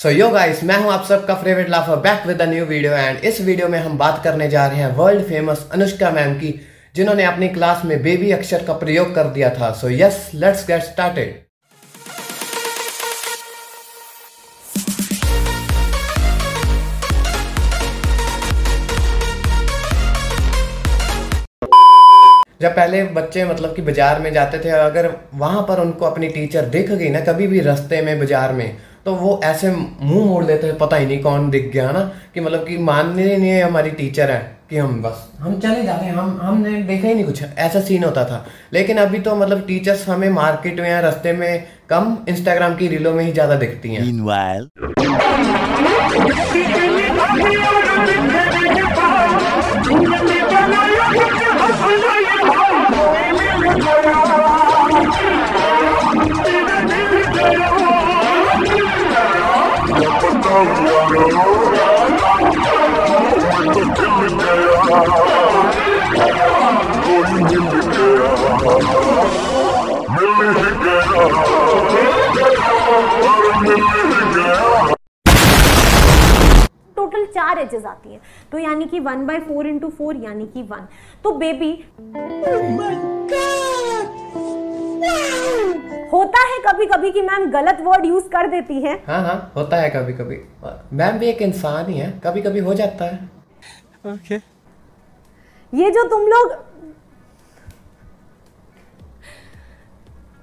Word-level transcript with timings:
सो 0.00 0.10
yo 0.10 0.28
guys 0.30 0.62
मैं 0.64 0.76
हूँ 0.80 0.90
आप 0.92 1.04
सबका 1.04 1.34
favourite 1.36 1.68
लाफर 1.70 1.96
back 2.04 2.26
with 2.26 2.40
a 2.42 2.44
new 2.50 2.64
video 2.66 2.92
and 2.92 3.18
इस 3.24 3.40
वीडियो 3.40 3.66
में 3.68 3.78
हम 3.78 3.98
बात 3.98 4.22
करने 4.24 4.48
जा 4.50 4.66
रहे 4.66 4.78
हैं 4.78 4.94
वर्ल्ड 4.96 5.24
फ़ेमस 5.24 5.66
अनुष्का 5.72 6.10
मैम 6.10 6.32
की, 6.34 6.54
जिन्होंने 6.94 7.24
अपनी 7.24 7.48
क्लास 7.50 7.84
में 7.84 8.02
बेबी 8.02 8.30
अक्षर 8.32 8.64
का 8.66 8.72
प्रयोग 8.78 9.14
कर 9.14 9.28
दिया 9.34 9.50
था। 9.50 9.70
So 9.72 9.90
yes 9.90 10.30
let's 10.34 10.66
get 10.66 10.82
started 10.84 11.38
जब 22.60 22.76
पहले 22.76 23.04
बच्चे 23.14 23.44
मतलब 23.46 23.74
कि 23.74 23.82
बाज़ार 23.82 24.20
में 24.20 24.32
जाते 24.32 24.58
थे, 24.58 24.70
अगर 24.70 25.14
वहाँ 25.34 25.62
पर 25.68 25.80
उनको 25.80 26.06
अपनी 26.06 26.28
टीचर 26.30 26.64
दिख 26.68 26.90
गई 26.90 27.08
ना, 27.10 27.20
कभी 27.22 27.46
भी 27.46 27.60
रास्ते 27.62 28.00
में 28.02 28.18
बाज़ार 28.18 28.52
में 28.52 28.89
तो 29.04 29.14
वो 29.14 29.40
ऐसे 29.44 29.70
मुँह 29.70 30.24
मोड़ 30.24 30.44
लेते 30.44 30.66
हैं, 30.66 30.78
पता 30.78 30.96
ही 30.96 31.06
नहीं 31.06 31.20
कौन 31.20 31.50
दिख 31.50 31.70
गया 31.72 31.90
ना? 31.90 32.00
कि 32.34 32.40
मतलब 32.40 32.66
कि 32.66 32.78
मानने 32.78 33.36
नहीं 33.36 33.62
हमारी 33.62 33.90
टीचर 33.90 34.30
है 34.30 34.56
कि 34.70 34.76
हम 34.76 35.02
बस, 35.02 35.28
हम 35.38 35.58
चले 35.60 35.82
जाते 35.82 36.04
हैं, 36.04 36.12
हम, 36.12 36.38
हमने 36.42 36.82
देखा 36.82 37.08
ही 37.08 37.14
नहीं 37.14 37.24
कुछ, 37.24 37.42
ऐसा 37.58 37.80
सीन 37.80 38.04
होता 38.04 38.24
था। 38.24 38.46
लेकिन 38.72 38.96
अभी 38.96 39.18
तो 39.18 39.34
मतलब 39.36 39.64
टीचर्स 39.66 40.08
हमें 40.08 40.28
मार्केट 40.30 40.80
में 40.80 40.90
या 40.90 41.00
रास्ते 41.00 41.32
में 41.32 41.64
कम 41.88 42.16
इंस्टाग्राम 42.28 42.76
की 42.76 42.88
रीलों 42.88 43.14
में 43.14 43.24
ही 43.24 43.32
ज़्यादा 43.32 43.54
दिखती 43.54 43.94
हैं। 43.94 44.04
टोटल 76.96 77.24
चार 77.26 77.58
एजेस 77.58 77.84
आती 77.84 78.12
है। 78.12 78.20
तो 78.52 78.58
यानी 78.58 78.86
कि 78.86 79.00
one 79.00 79.26
by 79.26 79.38
four 79.38 79.66
into 79.66 79.88
four 79.88 80.16
यानी 80.16 80.46
कि 80.46 80.62
वन 80.62 80.86
तो 81.24 81.32
बेबी 81.32 81.72
होता 86.40 86.48
है 86.48 86.58
कभी 86.64 86.86
कभी 86.86 87.10
कि 87.12 87.22
मैम 87.22 87.50
गलत 87.50 87.78
वर्ड 87.82 88.04
यूज़ 88.06 88.24
कर 88.28 88.46
देती 88.50 88.74
हैं? 88.82 89.02
हाँ 89.06 89.22
हाँ 89.22 89.52
होता 89.56 89.76
है 89.76 89.88
कभी 89.90 90.12
कभी 90.12 90.36
मैम 90.92 91.18
भी 91.18 91.26
एक 91.26 91.42
इंसान 91.42 91.90
ही 91.90 91.98
है 91.98 92.10
कभी 92.24 92.42
कभी 92.42 92.60
हो 92.60 92.74
जाता 92.74 93.04
है। 93.04 93.18
Okay 94.06 94.12
okay. 94.12 94.40
ये 95.72 95.90
जो 95.90 96.02
तुम 96.10 96.26
लोग 96.28 96.54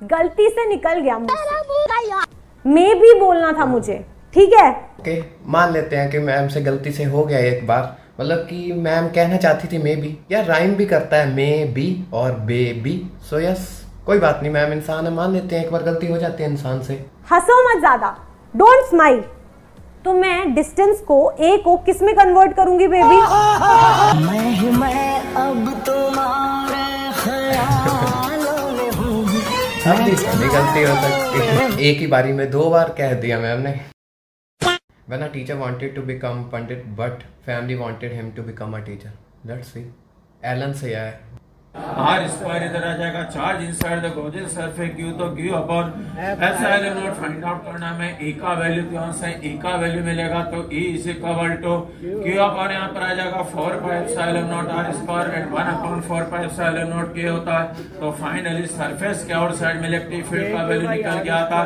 गलती 0.03 0.49
से 0.49 0.67
निकल 0.69 0.99
गया 0.99 1.17
मुझसे। 1.19 2.25
मैं 2.65 2.99
भी 2.99 3.13
बोलना 3.19 3.51
था 3.51 3.65
मुझे 3.65 3.97
ठीक 4.33 4.53
है? 4.53 4.69
ओके 4.99 5.21
मान 5.47 5.71
लेते 5.73 5.95
हैं 5.95 6.09
कि 6.11 6.19
मैम 6.19 6.47
से 6.47 6.61
गलती 6.61 6.91
से 6.91 7.03
हो 7.05 7.23
गया 7.25 7.39
एक 7.47 7.65
बार। 7.67 7.95
मतलब 8.19 8.37
कि 8.49 8.71
मैम 8.75 9.07
कहना 9.15 9.37
चाहती 9.37 9.67
थी 9.67 9.77
मे 9.83 9.95
बी 9.95 10.17
या 10.31 10.41
राइम 10.45 10.75
भी 10.75 10.85
करता 10.85 11.17
है 11.17 11.33
मे 11.33 11.49
बी 11.73 11.89
और 12.13 12.31
बे 12.47 12.61
बी 12.83 13.01
सो 13.29 13.39
यस 13.39 13.67
कोई 14.07 14.19
बात 14.19 14.39
नहीं 14.41 14.51
मैम 14.51 14.73
इंसान 14.73 15.05
है 15.05 15.11
मान 15.13 15.33
लेते 15.33 15.55
हैं 15.55 15.63
एक 15.65 15.71
बार 15.71 15.83
गलती 15.83 16.07
हो 16.07 16.17
जाती 16.17 16.43
है 16.43 16.49
इंसान 16.49 16.81
से। 16.83 16.93
हंसो 17.31 17.55
मत 17.63 17.79
ज़्यादा। 17.79 18.09
डोंट 18.53 18.85
स्माइल 18.89 19.19
तो 20.05 20.13
मैं 20.13 20.53
डिस्टेंस 20.55 21.01
को 21.07 21.17
ए 21.31 21.57
को 21.63 21.75
किसमें 21.87 22.13
कन्वर्ट 22.15 22.55
करूँगी 22.55 22.87
बेबी 22.87 23.19
अब 29.87 29.97
भी 29.97 30.11
भी 30.37 30.47
गलती 30.49 30.83
हो 30.83 30.95
सकती। 30.95 31.89
एक 31.89 31.99
ही 31.99 32.07
बारी 32.07 32.33
में 32.33 32.49
दो 32.51 32.69
बार 32.69 32.89
कह 32.97 33.13
दिया 33.21 33.39
मैम 33.39 33.59
ने। 33.61 33.79
When 35.11 35.21
a 35.23 35.29
teacher 35.29 35.55
wanted 35.57 35.95
to 35.95 36.01
become 36.07 36.39
pandit, 36.53 36.87
but 36.95 37.21
family 37.45 37.75
wanted 37.81 38.11
him 38.13 38.31
to 38.37 38.43
become 38.47 38.73
a 38.73 38.81
teacher. 38.87 39.11
Let's 39.45 39.69
see. 39.75 39.85
Allen 40.45 40.73
से 40.73 40.93
आया। 40.93 41.13
आर 42.03 42.27
स्क्वायर 42.29 42.63
इधर 42.63 42.83
आ 42.83 42.93
जाएगा। 42.97 43.23
Charge 43.35 43.63
inside 43.63 44.01
the 44.01 44.11
Gauss's 44.15 44.55
surface 44.55 44.95
Q 44.95 45.11
तो 45.19 45.29
Q 45.35 45.53
upon 45.55 45.85
epsilon 46.19 46.97
not 46.97 47.13
find 47.21 47.43
out 47.45 47.65
करना 47.65 47.89
है 47.99 48.09
ए 48.27 48.31
का 48.41 48.53
value 48.59 48.83
कौन 48.91 49.11
सा 49.19 49.27
ए 49.27 49.51
का 49.63 49.75
वैल्यू 49.83 50.03
मिलेगा 50.03 50.41
तो 50.53 50.59
E 50.73 50.83
is 50.93 51.09
equal 51.09 51.53
to 51.63 51.75
Q 52.01 52.37
upon 52.43 52.71
यहाँ 52.71 52.89
पर 52.89 53.01
आ 53.01 53.13
जाएगा। 53.13 53.43
4 53.53 53.79
pi 53.83 53.97
epsilon 53.97 54.47
not 54.51 54.69
R 54.77 54.91
square 54.93 55.33
and 55.35 55.53
1 55.55 55.73
upon 55.73 56.01
4 56.09 56.23
pi 56.31 56.45
epsilon 56.45 56.93
not 56.95 57.13
K 57.15 57.27
होता 57.27 57.59
है। 57.59 57.89
तो 57.99 58.11
फाइनली 58.21 58.65
सरफेस 58.75 59.25
के 59.27 59.33
आउट 59.33 59.53
साइड 59.61 59.81
में 59.81 59.87
इलेक्ट्रिक 59.89 60.25
फ़ील्ड 60.25 60.47
का 60.53 60.63
वैल्यू 60.63 60.89
निकल 60.89 61.19
गया 61.19 61.41
था। 61.51 61.61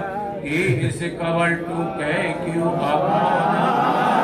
E 0.45 0.61
is 0.87 1.03
equal 1.05 1.55
to 1.65 1.83
K 1.97 2.13
Q 2.35 2.69
upon 2.69 4.20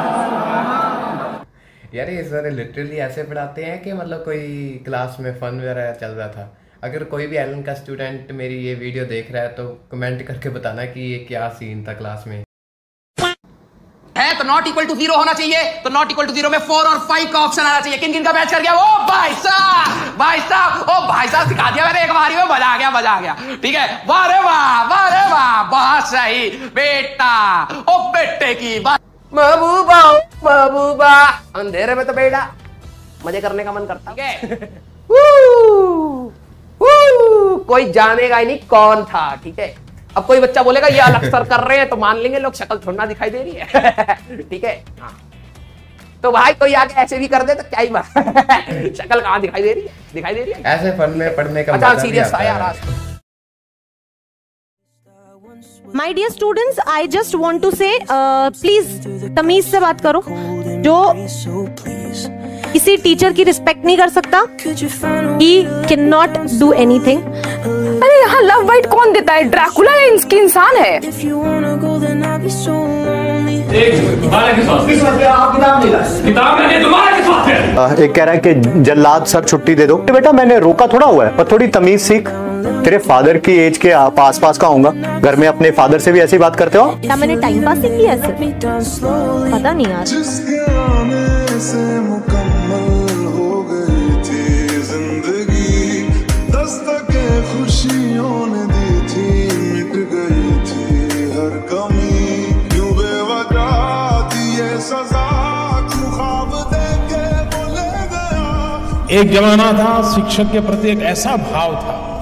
यार 1.94 2.10
ये 2.10 2.24
सर 2.24 2.50
लिटरली 2.52 2.98
ऐसे 3.02 3.24
पढ़ाते 3.24 3.64
हैं 3.64 3.82
कि 3.84 3.94
मतलब 3.94 4.24
कोई 4.24 4.82
क्लास 4.86 5.18
में 5.20 5.34
फन 5.36 5.60
वगैरह 5.60 5.92
चल 6.02 6.08
रहा 6.10 6.28
था। 6.30 6.58
अगर 6.84 7.04
कोई 7.12 7.28
भी 7.28 7.38
एलन 7.38 7.62
का 7.64 7.74
स्टूडेंट 7.74 8.32
मेरी 8.32 8.58
ये 8.58 8.74
वीडियो 8.76 9.06
देख 9.06 9.32
रहा 9.32 9.44
है 9.44 9.50
तो 9.56 9.68
कमेंट 9.92 10.26
करके 10.28 10.50
बताना 10.50 10.86
कि 10.88 11.02
ये 11.12 11.18
क्या 11.28 11.48
सीन 11.60 11.86
था 11.88 11.94
क्लास 11.94 12.24
में। 12.28 12.44
है 14.18 14.38
तो 14.38 14.44
नॉट 14.44 14.68
इक्वल 14.68 14.86
टू 14.86 14.96
ज़ीरो 14.96 15.16
होना 15.16 15.34
चाहिए 15.34 15.64
तो 15.84 15.90
नॉट 15.90 16.12
इक्वल 16.12 16.26
टू 16.28 16.34
ज़ीरो 16.34 16.50
में 16.50 16.60
फोर 16.60 16.86
और 16.86 17.00
फाइव 17.08 17.32
का 17.34 17.40
ऑप्शन 17.40 17.62
आना 17.64 17.80
चाहिए। 17.80 17.98
किन 17.98 18.14
किन 18.14 18.24
का 18.24 18.34
मैच 18.34 18.52
कर 18.52 18.62
गया? 18.62 18.74
ओ 18.74 19.08
भाई 19.08 19.34
साहब 19.46 20.18
भाई 20.20 20.40
साहब 20.40 20.82
ओ 20.82 21.02
भाई 21.08 21.28
साहब 21.28 21.50
सिखा 21.50 21.70
दिया 21.72 21.86
मैंने 21.86 22.04
एक 22.04 22.14
बारी 22.14 22.36
में 22.36 22.44
मज़ा 22.46 22.68
आ 22.68 22.78
गया 22.78 22.92
मज़ा 22.92 23.12
आ 23.12 23.20
गया। 23.22 23.36
ठीक 23.64 23.76
है? 23.76 23.88
वाह 24.08 24.26
रे 24.28 24.40
वाह 24.44 24.84
वाह 24.90 25.08
रे 25.10 25.30
वाह 25.32 25.64
बहुत 25.72 26.10
सही। 26.10 26.50
बेटा 26.76 27.36
ओ 27.90 28.00
बेटे 28.12 28.54
की 28.56 28.80
बात। 28.82 29.00
महबूबा। 29.32 30.02
महबूबा 30.44 31.14
अंधेरे 31.60 31.96
में 31.96 32.06
तो 32.06 32.14
बेटा 32.14 32.48
मज़े 33.26 33.42
करने 33.42 33.64
का 33.64 33.72
मन 33.72 33.86
करता। 33.86 34.16
है। 34.20 34.44
वू, 35.12 36.32
कोई 37.68 37.90
जानेगा 37.92 38.38
ही 38.38 38.46
नहीं 38.46 38.58
कौन 38.70 39.04
था 39.06 39.36
ठीक 39.44 39.60
है? 39.60 39.76
अब 40.18 40.26
कोई 40.26 40.40
बच्चा 40.40 40.64
बोलेगा 40.64 40.88
ये 40.88 41.00
अलग 41.02 41.30
सर 41.32 41.44
कर 41.50 41.60
रहे 41.68 41.78
हैं 41.78 41.88
तो 41.90 41.96
मान 41.98 42.18
लेंगे 42.18 42.40
लोग 42.40 42.54
शक्ल 42.56 42.78
थोड़ा 42.86 43.06
दिखाई 43.06 43.30
दे 43.30 43.42
रही 43.44 43.52
है। 43.54 44.44
ठीक 44.50 44.64
है? 44.64 44.84
हाँ। 45.02 45.12
तो 46.24 46.32
भाई 46.32 46.54
कोई 46.60 46.74
आगे 46.74 46.94
ऐसे 47.02 47.18
भी 47.18 47.28
कर 47.28 47.44
दे 47.46 47.54
तो 47.56 47.64
क्या 47.70 47.80
ही 47.80 47.88
बात। 47.90 48.06
शक्ल 48.98 49.20
कहाँ 49.20 49.40
दिखाई 49.42 49.62
दे 49.62 49.74
रही 49.74 49.84
है? 49.84 49.90
दिखाई 50.14 50.34
दे 50.34 50.44
रही 50.44 50.54
है? 50.54 50.62
ऐसे 50.76 50.92
फन 50.98 51.10
में 51.18 51.36
पढ़ने 51.36 51.64
का 51.64 51.74
अच्छा 51.74 51.94
सीरियस 52.00 52.34
है। 52.34 52.48
आज 52.60 52.76
my 55.96 56.14
dear 56.14 56.30
students 56.30 56.80
I 56.90 57.08
just 57.08 57.36
want 57.36 57.62
to 57.62 57.70
say 57.72 57.90
please 58.12 58.88
तमीज 59.36 59.66
से 59.66 59.80
बात 59.80 60.02
करो। 60.02 60.24
जो 60.84 60.96
किसी 62.74 62.96
टीचर 62.98 63.34
की 63.34 63.44
रिस्पेक्ट 63.44 63.86
नहीं 63.86 63.98
कर 63.98 64.10
सकता 64.10 64.42
he 65.40 65.62
can 65.90 66.04
not 66.06 66.38
do 66.60 66.72
anything 67.00 67.22
अरे 67.22 68.20
यहाँ 68.22 68.42
लव 68.42 68.66
वाइट 68.68 68.86
कौन 68.86 69.14
देता 69.14 69.34
है? 69.34 69.44
ड्रैकुला 69.44 69.92
या 69.92 70.08
इसकी 70.16 70.38
इंसान 70.38 70.76
है? 70.76 71.00
है। 77.48 78.04
एक 78.04 78.16
कह 78.16 78.24
रहा 78.24 78.34
है 78.34 78.40
कि 78.40 78.54
जल्लाद 78.82 79.26
सर 79.26 79.44
छुट्टी 79.44 79.76
दे 79.76 79.86
दो। 79.88 79.98
बेटा 80.12 80.32
मैंने 80.32 80.60
रोका 80.60 80.88
थोड़ा 80.88 81.08
हुआ 81.08 81.26
है 81.26 81.36
पर 81.38 81.48
थोड़ी 81.52 81.68
तमीज 81.70 82.00
सीख। 82.02 82.30
तेरे 82.84 82.98
फादर 83.00 83.38
की 83.38 83.54
एज 83.60 83.78
के 83.78 83.92
आप 83.94 84.20
आस 84.20 84.40
पास 84.40 84.58
का 84.58 84.68
होगा 84.68 84.92
घर 85.20 85.36
में 85.36 85.48
अपने 85.48 85.72
फादर 85.72 86.00
से 86.00 86.12
भी 86.12 86.20
ऐसी 86.20 86.38
बात 86.38 86.56
करते 86.56 86.78
हो 86.78 86.86
क्या 87.02 87.16
मैंने 87.16 87.36
टाइम 87.42 87.66
पास 87.66 87.78
ही 87.78 87.90
किया 87.98 88.14
ऐसे। 88.14 88.32
पता 89.52 89.72
नहीं 89.72 89.88
यार। 89.88 90.06
जिसके 90.06 90.60
आने 90.74 91.60
से 91.60 91.84
मुकम्मल 92.02 93.26
हो 93.36 93.50
गई 93.70 94.10
थी 94.24 94.82
ज़िंदगी 94.90 96.02
दस्तकें 96.52 97.32
खुशियों 97.52 98.46
ने 98.48 98.64
दी 98.74 99.00
थी 99.12 99.28
मिट 99.68 99.94
गई 100.14 100.50
थी 100.68 101.30
हर 101.32 101.58
कमी। 101.72 102.20
क्यों 102.70 102.92
बेवजह 102.98 103.72
दिए 104.34 104.70
सजा 104.90 105.26
क्यों 105.90 106.12
ख्वाब 106.12 106.52
देके 106.74 107.24
वो 107.48 107.64
ले 107.76 107.90
गया। 108.14 109.20
एक 109.22 109.32
जमाना 109.34 109.72
था 109.80 109.96
शिक्षक 110.14 110.52
के 110.52 110.60
प्रति 110.68 110.90
एक 110.90 111.02
ऐसा 111.16 111.36
भाव 111.52 111.76
था। 111.78 112.17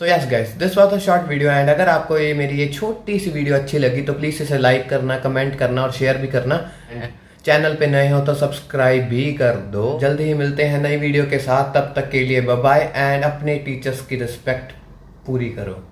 So 0.00 0.04
yes 0.06 0.26
guys 0.30 0.48
this 0.58 0.76
was 0.78 0.92
a 0.92 0.96
short 0.98 1.28
video 1.28 1.50
and 1.50 1.68
अगर 1.70 1.88
आपको 1.88 2.16
ये 2.18 2.32
मेरी 2.34 2.56
ये 2.56 2.66
छोटी 2.72 3.18
सी 3.18 3.30
वीडियो 3.30 3.54
अच्छी 3.56 3.78
लगी 3.78 4.02
तो 4.02 4.12
प्लीज़ 4.14 4.42
इसे 4.42 4.58
लाइक 4.58 4.88
करना 4.88 5.16
कमेंट 5.18 5.54
करना 5.58 5.82
और 5.82 5.92
शेयर 5.92 6.16
भी 6.16 6.28
करना। 6.28 6.58
चैनल 7.44 7.74
पे 7.74 7.86
नए 7.86 8.10
हो 8.10 8.20
तो 8.26 8.34
सब्सक्राइब 8.34 9.08
भी 9.10 9.24
कर 9.34 9.56
दो। 9.72 9.98
जल्दी 10.02 10.24
ही 10.24 10.34
मिलते 10.34 10.64
हैं 10.64 10.82
नई 10.82 10.96
वीडियो 10.96 11.24
के 11.30 11.38
साथ। 11.38 11.72
तब 11.74 11.92
तक 11.96 12.10
के 12.10 12.24
लिए 12.24 12.40
बाय 12.40 12.90
एंड 12.96 13.24
अपने 13.24 13.56
टीचर्स 13.66 14.06
की 14.06 14.16
रिस्पेक्ट 14.16 14.72
पूरी 15.26 15.48
करो। 15.58 15.82